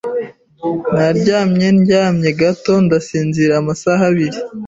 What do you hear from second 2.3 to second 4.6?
gato ndasinzira amasaha abiri.